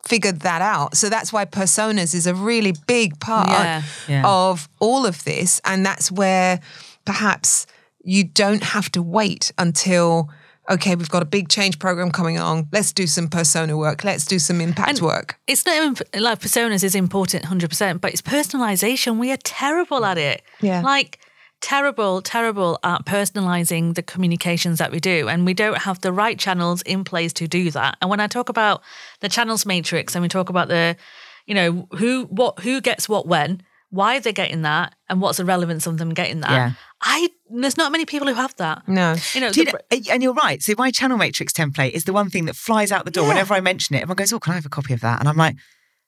[0.07, 0.97] figured that out.
[0.97, 3.83] So that's why personas is a really big part Yeah.
[4.09, 4.23] Yeah.
[4.27, 5.61] of all of this.
[5.65, 6.61] And that's where
[7.05, 7.67] perhaps
[8.03, 10.31] you don't have to wait until,
[10.71, 12.67] okay, we've got a big change program coming on.
[12.73, 14.05] Let's do some persona work.
[14.05, 15.39] Let's do some impact And work.
[15.47, 19.19] It's not like personas is important 100%, but it's personalization.
[19.19, 20.43] We are terrible at it.
[20.63, 20.81] Yeah.
[20.81, 21.19] Like,
[21.61, 25.29] terrible, terrible at personalizing the communications that we do.
[25.29, 27.97] And we don't have the right channels in place to do that.
[28.01, 28.83] And when I talk about
[29.21, 30.97] the channels matrix and we talk about the,
[31.47, 35.45] you know, who, what, who gets what when, why they're getting that, and what's the
[35.45, 36.51] relevance of them getting that.
[36.51, 36.73] Yeah.
[37.03, 38.87] I, there's not many people who have that.
[38.87, 39.17] No.
[39.35, 40.63] You know, you the- know- and you're right.
[40.63, 43.31] So my channel matrix template is the one thing that flies out the door Yeah.
[43.31, 44.03] whenever I mention it.
[44.03, 45.57] Everyone goes, "Oh, can I have a copy of that?" And I'm like,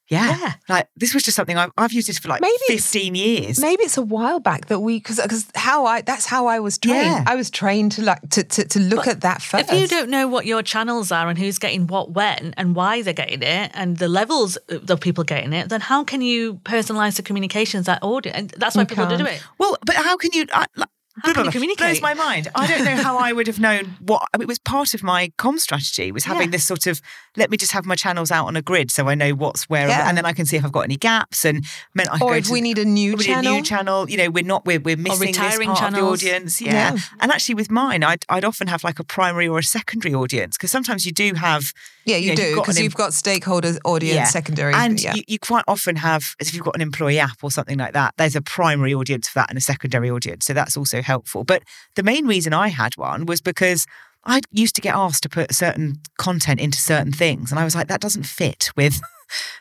[0.08, 0.36] Yeah.
[0.38, 0.52] Yeah.
[0.68, 3.60] Like this was just something I've, I've used this for like Maybe 15 years.
[3.60, 6.76] Maybe it's a while back that we because because how I that's how I was
[6.78, 7.06] trained.
[7.06, 7.24] Yeah.
[7.26, 9.72] I was trained to like to to, to look But at that first.
[9.72, 13.02] If you don't know what your channels are and who's getting what when and why
[13.02, 17.16] they're getting it and the levels of people getting it, then how can you personalize
[17.16, 18.36] the communications that audience?
[18.36, 19.28] And that's why You people do can't.
[19.28, 19.42] it.
[19.58, 20.46] Well, but how can you?
[20.52, 20.88] I, like,
[21.22, 22.00] How can you communicate?
[22.00, 22.48] Blows my mind.
[22.54, 24.22] I don't know how I would have known what.
[24.32, 26.52] I mean, it was part of my com strategy was having Yeah.
[26.52, 27.00] this sort of
[27.36, 29.88] let me just have my channels out on a grid so I know what's where,
[29.88, 30.08] Yeah.
[30.08, 31.44] and then I can see if I've got any gaps.
[31.44, 33.56] And meant I or go if to we need a new we need channel, a
[33.56, 34.10] new channel.
[34.10, 36.60] You know, we're not we're we're missing this part of the audience.
[36.60, 36.72] Yeah.
[36.94, 36.98] Yeah.
[37.20, 40.56] and actually with mine, I'd I'd often have like a primary or a secondary audience
[40.56, 41.72] because sometimes you do have
[42.04, 44.24] yeah, you you, know, do you've because you've got stakeholders, audience, Yeah.
[44.24, 45.14] secondary, And yeah.
[45.14, 47.92] you, you quite often have, as if you've got an employee app or something like
[47.92, 50.44] that, there's a primary audience for that and a secondary audience.
[50.46, 51.44] So that's also helpful.
[51.44, 51.62] But
[51.94, 53.86] the main reason I had one was because
[54.24, 57.50] I used to get asked to put certain content into certain things.
[57.50, 59.00] And I was like, that doesn't fit with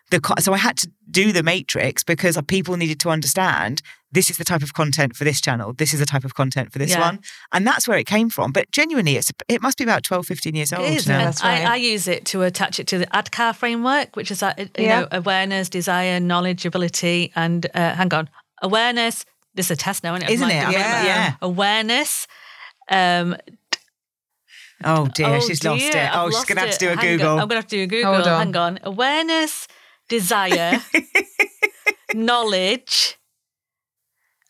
[0.10, 0.20] the.
[0.20, 0.36] Co-.
[0.40, 3.82] So I had to do the matrix because people needed to understand
[4.14, 5.74] this is the type of content for this channel.
[5.74, 7.00] This is the type of content for this Yeah.
[7.00, 7.20] one.
[7.54, 8.52] And that's where it came from.
[8.52, 11.08] But genuinely, it's it must be about 12, 15 years old It is.
[11.08, 11.24] now.
[11.24, 11.66] That's right.
[11.66, 14.68] I, I use it to attach it to the ADKAR framework, which is that you
[14.78, 15.02] Yeah.
[15.02, 18.30] know awareness, desire, knowledge, ability, and uh, hang on,
[18.62, 19.26] awareness.
[19.56, 20.30] This is a test now, isn't it?
[20.30, 20.54] of Isn't it?
[20.72, 21.04] Yeah.
[21.06, 21.34] yeah.
[21.42, 22.28] Awareness.
[22.90, 23.36] Um,
[24.84, 26.16] Oh dear, oh she's lost dear, it.
[26.16, 27.30] I've Oh, she's going to have to do a Hang on, Google.
[27.32, 28.14] I'm going to have to do a Google.
[28.14, 28.46] Hold on.
[28.48, 28.80] Hang on.
[28.84, 29.68] Awareness,
[30.10, 30.80] desire,
[32.14, 33.18] knowledge,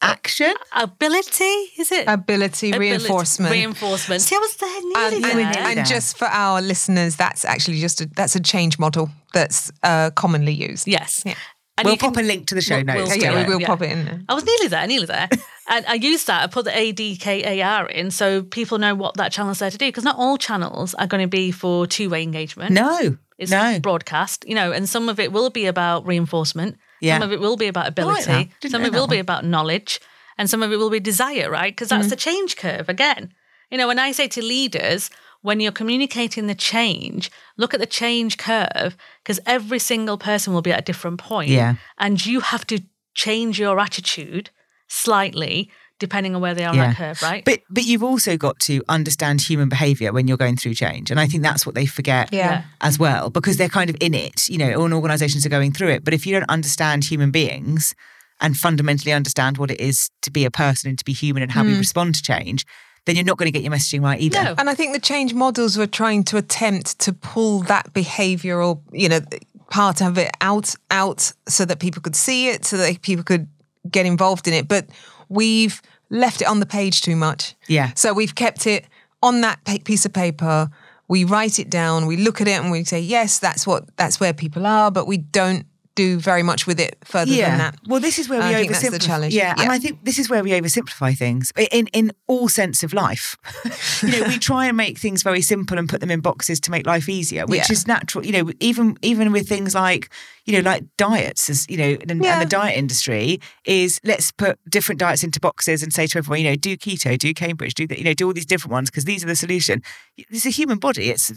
[0.02, 0.54] Action.
[0.76, 1.44] ability.
[1.78, 2.06] Is it?
[2.08, 3.52] ability, Ability- reinforcement.
[3.52, 4.22] Reinforcement.
[4.22, 5.64] See, I was there nearly and, there.
[5.64, 9.72] and, and just for our listeners, that's actually just a, that's a change model that's
[9.84, 10.88] uh, commonly used.
[10.88, 11.22] yes.
[11.26, 11.36] Yeah.
[11.78, 13.10] And we'll you can- pop a link to the show we'll- notes.
[13.10, 13.68] we'll yeah, we will yeah.
[13.68, 14.06] pop it in.
[14.06, 14.22] there.
[14.30, 15.30] I was nearly there, nearly there.
[15.70, 16.44] and I used that.
[16.44, 19.88] I put the ADKAR in so people know what that channel's there to do.
[19.88, 22.72] Because not all channels are going to be for two way engagement.
[22.72, 23.80] No, It's no.
[23.80, 26.78] broadcast, you know, and some of it will be about reinforcement.
[27.00, 27.16] Yeah.
[27.20, 28.26] Some of it will be about ability.
[28.26, 28.48] that.
[28.60, 30.00] Didn't some of it that will be about knowledge.
[30.38, 31.72] And some of it will be desire, right?
[31.72, 31.98] Because Mm.
[31.98, 33.34] that's the change curve again.
[33.70, 35.10] You know, when I say to leaders,
[35.42, 40.62] when you're communicating the change, look at the change curve because every single person will
[40.62, 41.50] be at a different point.
[41.50, 41.76] Yeah.
[41.98, 42.82] And you have to
[43.14, 44.50] change your attitude
[44.88, 46.88] slightly depending on where they are on Yeah.
[46.88, 47.46] that curve, right?
[47.46, 51.20] But but you've also got to understand human behaviour when you're going through change, and
[51.20, 52.64] I think that's what they forget Yeah.
[52.82, 54.50] as well because they're kind of in it.
[54.50, 57.94] You know, all organisations are going through it, but if you don't understand human beings
[58.40, 61.52] and fundamentally understand what it is to be a person and to be human and
[61.52, 61.78] how we mm.
[61.78, 62.66] respond to change,
[63.06, 64.44] then you're not going to get your messaging right either.
[64.44, 64.56] No.
[64.58, 69.10] And I think the change models were trying to attempt to pull that behavioural, you
[69.10, 69.22] know,
[69.70, 73.48] part of it out out so that people could see it, so that people could
[73.90, 74.68] get involved in it.
[74.68, 74.88] But
[75.30, 77.56] we've left it on the page too much.
[77.68, 77.92] Yeah.
[77.96, 78.86] So we've kept it
[79.24, 80.70] on that piece of paper.
[81.08, 82.06] We write it down.
[82.06, 85.08] We look at it and we say, yes, that's what that's where people are, but
[85.08, 87.76] we don't do very much with it further than that.
[87.88, 88.92] Well, this is where we I oversimplify.
[88.92, 89.34] the challenge.
[89.34, 92.94] Yeah, and I think this is where we oversimplify things in in all sense of
[92.94, 93.36] life.
[94.04, 96.72] you know, we try and make things very simple and put them in boxes to
[96.72, 97.72] make life easier, which Yeah.
[97.74, 98.26] is natural.
[98.26, 100.10] You know, even even with things like
[100.46, 102.34] you know, like diets, as you know, and, Yeah.
[102.34, 106.40] and the diet industry is let's put different diets into boxes and say to everyone,
[106.42, 108.90] you know, do keto, do Cambridge, do the, you know, do all these different ones
[108.90, 109.84] because these are the solution.
[110.18, 111.12] It's a human body.
[111.12, 111.32] It's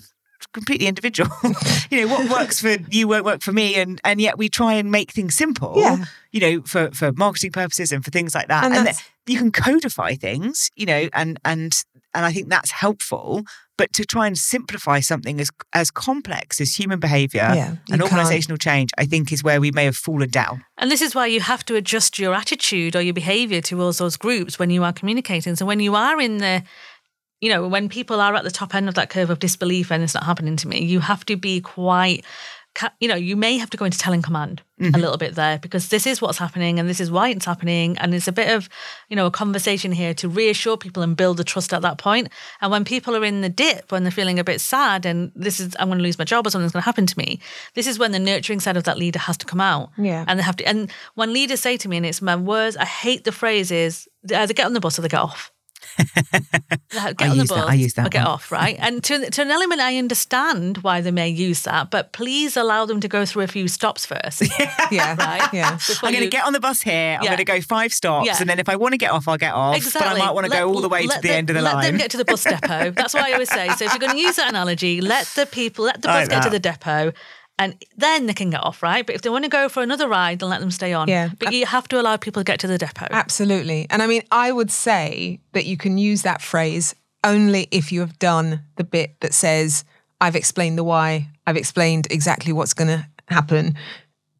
[0.52, 1.30] completely individual.
[1.90, 4.74] you know, what works for you won't work for me, and and yet we try
[4.74, 5.74] and make things simple.
[5.76, 6.04] Yeah.
[6.32, 9.38] You know, for for marketing purposes and for things like that, And and, that you
[9.38, 10.70] can codify things.
[10.74, 11.72] You know, and and
[12.14, 13.42] and I think that's helpful.
[13.76, 18.00] But to try and simplify something as as complex as human behaviour Yeah, you and
[18.02, 18.12] can't.
[18.12, 20.64] organisational change, I think is where we may have fallen down.
[20.78, 24.16] And this is why you have to adjust your attitude or your behavior towards those
[24.16, 25.56] groups when you are communicating.
[25.56, 26.62] So when you are in the,
[27.40, 30.02] you know, when people are at the top end of that curve of disbelief and
[30.02, 32.24] it's not happening to me, you have to be quite,
[33.00, 35.00] you know, you may have to go into telling command a mm-hmm.
[35.00, 37.96] little bit there because this is what's happening and this is why it's happening.
[37.98, 38.68] And it's a bit of,
[39.08, 42.28] you know, a conversation here to reassure people and build the trust at that point.
[42.60, 45.60] And when people are in the dip, when they're feeling a bit sad and this
[45.60, 47.40] is, I'm going to lose my job or something's going to happen to me,
[47.74, 49.90] this is when the nurturing side of that leader has to come out.
[49.96, 50.24] Yeah.
[50.26, 52.86] And they have to, and when leaders say to me, and it's my words, I
[52.86, 55.52] hate the phrases, they either get on the bus or they get off.
[56.94, 58.26] Like, get I on the use that- bus I use that or get one.
[58.32, 58.76] off, right?
[58.78, 62.86] And to, to an element, I understand why they may use that, but please allow
[62.86, 64.42] them to go through a few stops first.
[64.90, 65.16] Yeah.
[65.16, 65.48] Right.
[65.52, 65.72] Yeah.
[65.76, 67.16] before I'm going you- to get on the bus here.
[67.18, 67.30] I'm Yeah.
[67.30, 68.36] going to go five stops, Yeah.
[68.40, 69.76] and then if I want to get off, I'll get off.
[69.76, 70.08] Exactly.
[70.08, 71.62] But I might want to go all the way to let the end of the
[71.62, 71.82] let line.
[71.84, 72.90] Let them get to the bus depot.
[72.90, 73.68] That's what I always say.
[73.70, 76.30] So if you're going to use that analogy, let the people, let the bus Like
[76.30, 77.12] get to the depot.
[77.58, 79.06] And then they can get off, right?
[79.06, 81.06] But if they want to go for another ride, then let them stay on.
[81.08, 81.28] Yeah.
[81.38, 83.06] But you have to allow people to get to the depot.
[83.10, 83.86] Absolutely.
[83.90, 88.00] And I mean, I would say that you can use that phrase only if you
[88.00, 89.84] have done the bit that says,
[90.20, 93.76] I've explained the why, I've explained exactly what's going to happen.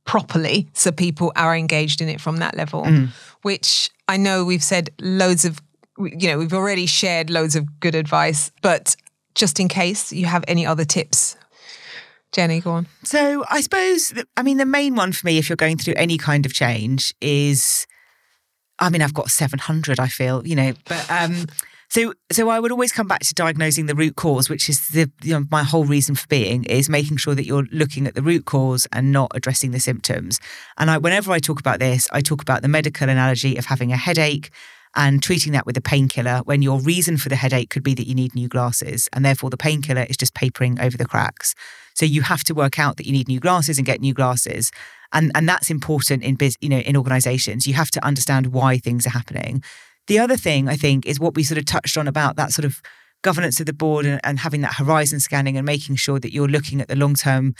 [0.06, 3.08] properly so people are engaged in it from that level, Mm.
[3.40, 5.62] which I know we've said loads of,
[5.98, 8.96] you know, we've already shared loads of good advice, but
[9.34, 11.36] just in case you have any other tips.
[12.34, 12.88] Jenny, go on.
[13.04, 16.18] So I suppose, I mean, the main one for me, if you're going through any
[16.18, 17.86] kind of change, is,
[18.80, 20.00] I mean, I've got 700.
[20.00, 21.46] I feel, you know, but um,
[21.88, 25.12] so so I would always come back to diagnosing the root cause, which is the
[25.22, 28.22] you know my whole reason for being is making sure that you're looking at the
[28.22, 30.40] root cause and not addressing the symptoms.
[30.76, 33.92] And I, whenever I talk about this, I talk about the medical analogy of having
[33.92, 34.50] a headache
[34.96, 38.08] and treating that with a painkiller when your reason for the headache could be that
[38.08, 41.54] you need new glasses and therefore the painkiller is just papering over the cracks.
[41.94, 44.70] So you have to work out that you need new glasses and get new glasses.
[45.12, 47.66] And and that's important in biz, you know, in organizations.
[47.66, 49.62] You have to understand why things are happening.
[50.06, 52.66] The other thing I think is what we sort of touched on about that sort
[52.66, 52.82] of
[53.22, 56.48] governance of the board and, and having that horizon scanning and making sure that you're
[56.48, 57.54] looking at the long term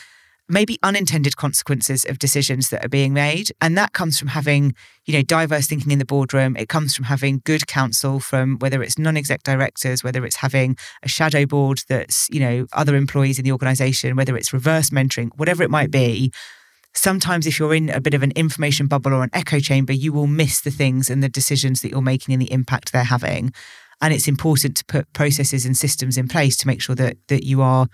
[0.49, 3.51] maybe unintended consequences of decisions that are being made.
[3.61, 4.75] And that comes from having,
[5.07, 6.57] you know, diverse thinking in the boardroom.
[6.57, 11.09] It comes from having good counsel from whether it's non-exec directors, whether it's having a
[11.09, 15.63] shadow board that's, you know, other employees in the organization, whether it's reverse mentoring, whatever
[15.63, 16.31] it might be.
[16.95, 20.13] Sometimes if you're in a bit of an information bubble or an echo chamber, you
[20.13, 23.53] will miss the things and the decisions that you're making and the impact they're having.
[24.01, 27.45] And it's important to put processes and systems in place to make sure that that
[27.45, 27.89] you are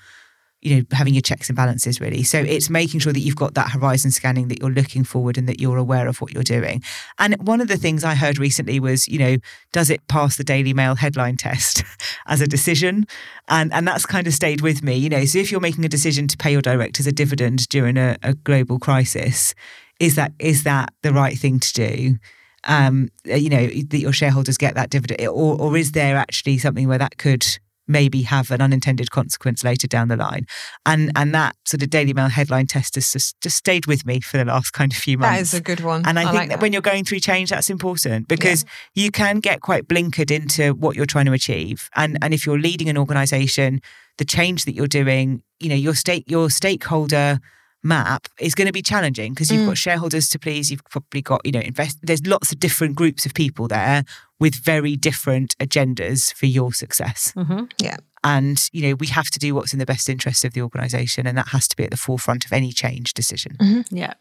[0.63, 2.23] you know, having your checks and balances really.
[2.23, 5.49] So it's making sure that you've got that horizon scanning, that you're looking forward and
[5.49, 6.83] that you're aware of what you're doing.
[7.19, 9.37] And one of the things I heard recently was, you know,
[9.73, 11.83] does it pass the Daily Mail headline test
[12.27, 13.07] as a decision?
[13.49, 14.97] And and that's kind of stayed with me.
[14.97, 17.97] You know, so if you're making a decision to pay your directors a dividend during
[17.97, 19.55] a, a global crisis,
[19.99, 22.17] is that is that the right thing to do?
[22.65, 26.87] Um, you know, that your shareholders get that dividend, or or is there actually something
[26.87, 27.47] where that could
[27.91, 30.47] maybe have an unintended consequence later down the line.
[30.87, 31.13] And mm.
[31.17, 34.39] and that sort of Daily Mail headline test has just, just stayed with me for
[34.39, 35.37] the last kind of few months.
[35.37, 36.07] That is a good one.
[36.07, 39.41] And I, think like that, when you're going through change, that's important because you can
[39.41, 41.91] get quite blinkered into what you're trying to achieve.
[41.97, 43.81] And and if you're leading an organization,
[44.19, 47.41] the change that you're doing, you know, your stake your stakeholder
[47.83, 51.41] map is going to be challenging because you've got shareholders to please you've probably got
[51.47, 54.05] you know invest there's lots of different groups of people there
[54.39, 57.65] with very different agendas for your success Mm-hmm.
[57.79, 57.97] Yeah.
[58.23, 61.27] and you know we have to do what's in the best interest of the organization
[61.27, 63.57] and that has to be at the forefront of any change decision
[63.91, 64.13] Yeah,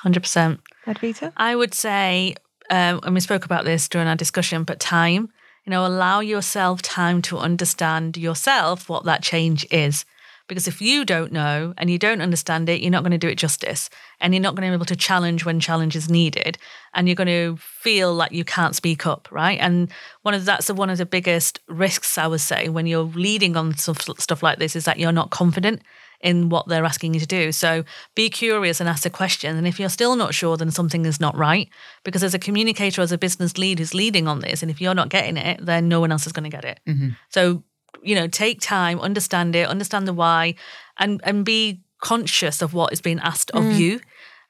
[0.00, 0.60] hundred percent.
[0.86, 1.32] Advita?
[1.36, 2.34] I would say,
[2.70, 5.30] um, and we spoke about this during our discussion, but time.
[5.64, 10.04] You know, allow yourself time to understand yourself what that change is.
[10.48, 13.28] Because if you don't know and you don't understand it, you're not going to do
[13.28, 13.90] it justice.
[14.20, 16.56] And you're not going to be able to challenge when challenge is needed.
[16.94, 19.58] And you're going to feel like you can't speak up, right?
[19.60, 19.90] And
[20.22, 23.76] one of that's one of the biggest risks, I would say, when you're leading on
[23.76, 25.82] stuff, stuff like this is that you're not confident
[26.20, 27.52] in what they're asking you to do.
[27.52, 29.56] So be curious and ask a question.
[29.56, 31.68] And if you're still not sure, then something is not right.
[32.04, 34.94] Because as a communicator, as a business lead who's leading on this, and if you're
[34.94, 36.80] not getting it, then no one else is going to get it.
[36.86, 37.10] Mm-hmm.
[37.30, 37.62] So,
[38.02, 40.54] you know, take time, understand it, understand the why,
[40.98, 44.00] and and be conscious of what is being asked of you.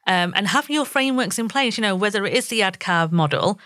[0.08, 3.58] Um, and have your frameworks in place, you know, whether it is the ADKAR model,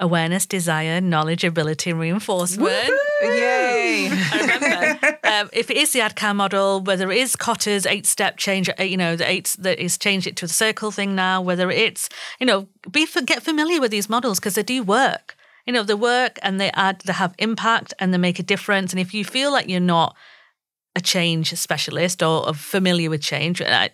[0.00, 2.90] awareness, desire, knowledge, ability, and reinforcement.
[3.22, 4.08] Yay.
[4.10, 5.18] I remember.
[5.24, 8.82] um, if it is the ADKAR model, whether it is Kotter's eight step change, uh,
[8.82, 12.08] you know, the eight that is changed it to the circle thing now, whether it's,
[12.40, 15.36] you know, be get familiar with these models because they do work.
[15.66, 18.92] You know, they work and they add, they have impact and they make a difference.
[18.92, 20.14] And if you feel like you're not
[20.94, 23.88] a change specialist or, or familiar with change, uh,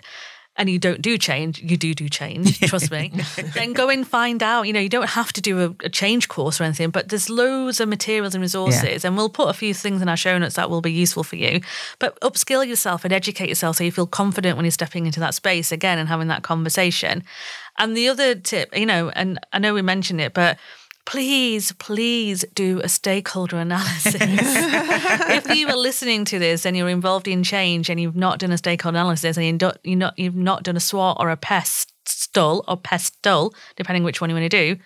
[0.57, 3.11] and you don't do change, you do do change, trust me,
[3.55, 4.67] then go and find out.
[4.67, 7.31] You know, you don't have to do a, a change course or anything, but there's
[7.31, 10.57] loads of materials and resources, and we'll put a few things in our show notes
[10.57, 11.61] that will be useful for you.
[11.99, 15.35] But upskill yourself and educate yourself so you feel confident when you're stepping into that
[15.35, 17.25] space again and having that conversation.
[17.79, 20.59] And the other tip, you know, and I know we mentioned it, but
[21.11, 24.15] please, please do a stakeholder analysis.
[24.21, 28.53] if you are listening to this and you're involved in change and you've not done
[28.53, 31.37] a stakeholder analysis and you're not, you're not, you've not done a SWOT or a
[31.37, 34.81] PESTLE or PESTL, depending which one you want to do,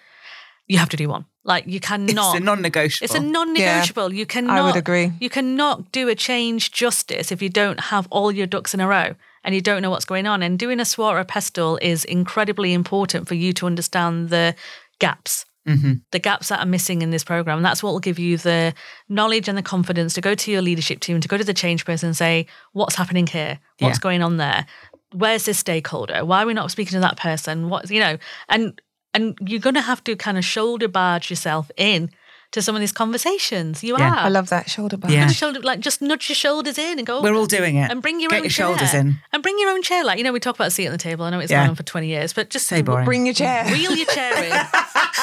[0.67, 1.27] you have to do one.
[1.45, 2.37] Like you cannot.
[2.37, 4.15] it's a non-negotiable It's a non-negotiable.
[4.15, 4.59] You cannot.
[4.59, 5.13] I would agree.
[5.21, 8.89] You cannot do a change justice if you don't have all your ducks in a
[8.89, 10.43] row and you don't know what's going on.
[10.43, 14.55] And doing a SWOT or a PESTLE is incredibly important for you to understand the
[14.99, 15.45] gaps.
[15.67, 15.93] Mm-hmm.
[16.11, 17.63] The gaps that are missing in this program.
[17.63, 18.75] That's what will give you the
[19.09, 21.85] knowledge and the confidence to go to your leadership team, to go to the change
[21.87, 23.59] person and say, what's happening here?
[23.79, 24.03] What's Yeah.
[24.03, 24.67] going on there?
[25.13, 26.25] Where's this stakeholder?
[26.25, 27.69] Why are we not speaking to that person?
[27.71, 28.81] What you know, and
[29.15, 32.11] and you're gonna have to kind of shoulder barge yourself in
[32.55, 33.83] to some of these conversations.
[33.85, 34.11] You Yeah.
[34.15, 34.17] are.
[34.27, 35.13] I love that shoulder barge.
[35.13, 35.29] Yeah.
[35.29, 37.21] Shoulder, like just nudge your shoulders in and go.
[37.21, 37.91] We're all doing it.
[37.91, 38.67] and bring your Get own your chair.
[38.69, 39.19] shoulders in.
[39.33, 40.05] and bring your own chair.
[40.05, 41.25] Like you know, we talk about a seat on the table.
[41.27, 41.63] I know it's Yeah.
[41.63, 43.05] gone on for twenty years, but just So boring.
[43.05, 43.65] Bring your chair.
[43.67, 44.53] wheel your chair in.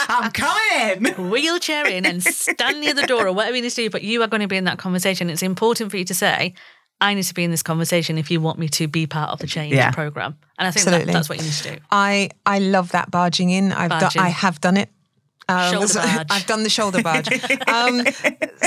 [0.09, 1.29] I'm coming.
[1.31, 3.89] wheel your chair in and stand near the door or whatever you need to do,
[3.89, 5.29] but you are going to be in that conversation.
[5.29, 6.53] It's important for you to say,
[6.99, 9.39] I need to be in this conversation if you want me to be part of
[9.39, 9.91] the change Yeah.
[9.91, 10.37] program.
[10.59, 11.13] And I think that, Absolutely.
[11.13, 11.77] that's what you need to do.
[11.91, 13.71] I I love that barging in.
[13.71, 14.11] I've Barge done.
[14.15, 14.19] in.
[14.19, 14.89] I have done it.
[15.51, 17.27] Um, so- I've done the shoulder barge.
[17.67, 18.05] um,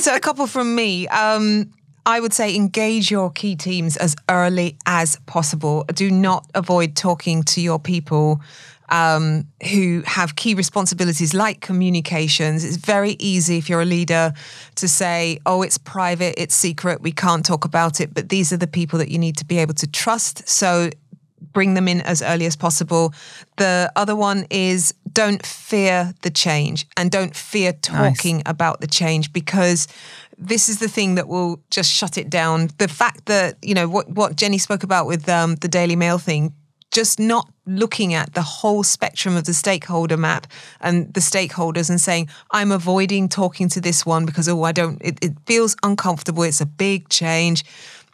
[0.00, 1.08] so a couple from me.
[1.08, 1.70] Um,
[2.06, 5.84] I would say engage your key teams as early as possible.
[5.94, 8.42] Do not avoid talking to your people
[8.90, 12.64] um, who have key responsibilities like communications.
[12.64, 14.32] It's very easy if you're a leader
[14.76, 18.12] to say, oh, it's private, it's secret, we can't talk about it.
[18.12, 20.46] But these are the people that you need to be able to trust.
[20.48, 20.90] So
[21.52, 23.12] bring them in as early as possible.
[23.56, 29.32] The other one is don't fear the change and don't fear talking about the change
[29.32, 29.86] because
[30.36, 32.70] this is the thing that will just shut it down.
[32.78, 36.18] The fact that, you know, what, what Jenny spoke about with um, the Daily Mail
[36.18, 36.52] thing,
[36.90, 40.46] just not looking at the whole spectrum of the stakeholder map
[40.80, 45.00] and the stakeholders and saying, I'm avoiding talking to this one because, oh, I don't,
[45.02, 46.44] it, it feels uncomfortable.
[46.44, 47.64] It's a big change.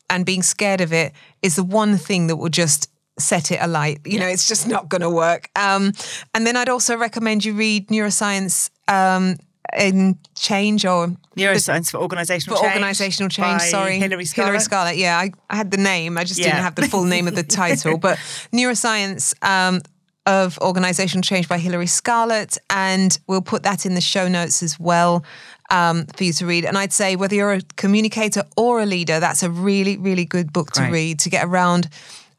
[0.09, 1.13] And being scared of it
[1.43, 4.01] is the one thing that will just set it alight.
[4.05, 5.49] You know, it's just not going to work.
[5.57, 5.93] Um,
[6.35, 9.37] and then I'd also recommend you read neuroscience um,
[9.79, 12.75] in change or Neuroscience for organisational for change.
[12.75, 13.59] organizational change.
[13.61, 14.49] by sorry, Hilary Scarlett.
[14.49, 14.97] Hilary Scarlett.
[14.97, 16.19] Yeah, I, I had the name.
[16.19, 16.47] I just Yeah.
[16.47, 17.97] didn't have the full name of the title.
[17.97, 18.19] But
[18.53, 19.81] neuroscience um,
[20.27, 24.79] of organizational change by Hilary Scarlett, and we'll put that in the show notes as
[24.79, 25.25] well.
[25.73, 29.21] Um, for you to read, and I'd say whether you're a communicator or a leader,
[29.21, 30.91] that's a really, really good book to Great.
[30.91, 31.89] read to get around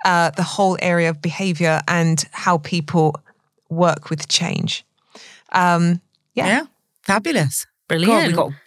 [0.06, 3.16] uh, the whole area of behavior and how people
[3.70, 4.86] work with change.
[5.52, 6.02] Um,
[6.34, 6.48] yeah.
[6.48, 6.64] Yeah,
[7.04, 7.68] fabulous.
[7.88, 8.12] Brilliant.
[8.12, 8.61] God, we got.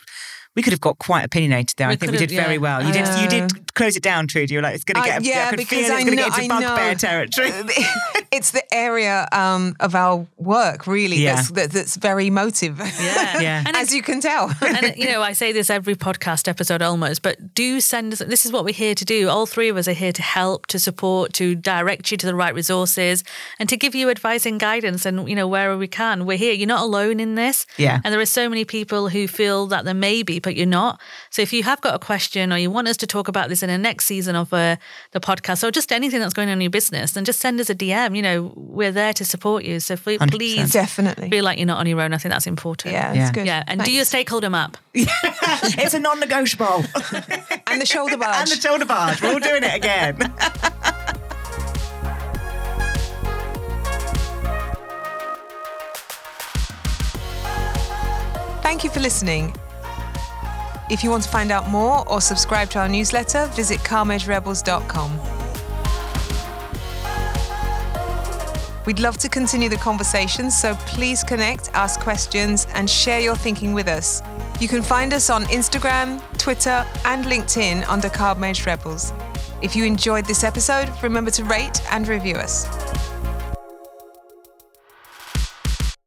[0.56, 1.88] We could have got quite opinionated there.
[1.88, 2.60] I think we did very yeah.
[2.60, 2.82] well.
[2.82, 3.06] You did.
[3.06, 4.54] You Uh, did close it down, Trudy.
[4.54, 5.24] You were like, it's going to I- get.
[5.24, 6.94] yeah, I could because feel I it's going to know- get I into bugbear know.
[6.94, 7.50] territory.
[8.30, 11.36] it's the area um, of our work really Yeah.
[11.36, 12.78] that's, that, that's very emotive.
[12.78, 13.22] Yeah.
[13.44, 13.64] Yeah.
[13.66, 14.52] And as you can tell.
[14.62, 18.20] and you know, I say this every podcast episode almost, but do send us.
[18.20, 19.28] This is what we're here to do.
[19.28, 22.34] All three of us are here to help, to support, to direct you to the
[22.34, 23.24] right resources,
[23.58, 25.04] and to give you advice and guidance.
[25.04, 26.52] And you know, wherever we can, we're here.
[26.54, 27.66] You're not alone in this.
[27.76, 28.00] Yeah.
[28.04, 31.00] And there are so many people who feel that there may be, but you're not.
[31.30, 33.62] So if you have got a question or you want us to talk about this
[33.62, 34.76] in the next season of uh,
[35.10, 37.68] the podcast, or just anything that's going on in your business, then just send us
[37.70, 38.14] a DM.
[38.14, 39.80] You know, we're there to support you.
[39.80, 40.30] So f- 100%.
[40.30, 41.30] please Definitely.
[41.30, 42.12] feel like you're not on your own.
[42.14, 42.92] I think that's important.
[42.94, 43.32] Yeah, that's Yeah.
[43.32, 43.46] good.
[43.46, 44.76] Yeah, and do your stakeholder map.
[44.94, 46.84] it's a non-negotiable.
[47.66, 48.36] and the shoulder barge.
[48.36, 49.20] and the shoulder barge.
[49.22, 50.18] We're all doing it again.
[58.62, 59.54] Thank you for listening.
[60.90, 65.18] If you want to find out more or subscribe to our newsletter, visit calmagerebels.com.
[68.86, 73.72] We'd love to continue the conversation, so please connect, ask questions, and share your thinking
[73.72, 74.22] with us.
[74.60, 79.14] You can find us on Instagram, Twitter, and LinkedIn under Carb Rebels.
[79.62, 82.66] If you enjoyed this episode, remember to rate and review us.